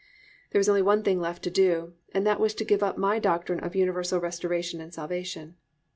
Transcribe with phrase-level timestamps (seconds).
[0.49, 3.19] There was only one thing left to do and that was to give up my
[3.19, 5.57] doctrine of universal restoration and salvation.